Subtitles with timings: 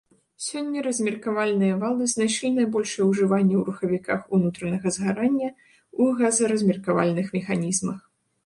[0.43, 7.99] Сёння размеркавальныя валы знайшлі найбольшае ўжыванне ў рухавіках унутранага згарання ў газаразмеркавальных механізмах.